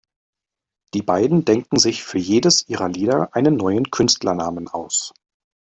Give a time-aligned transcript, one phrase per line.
[0.95, 5.13] Die beiden denken sich für jedes ihrer Lieder einen neuen Künstlernamen aus.